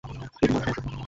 [0.03, 0.95] পেরুমল, সমস্যা কী?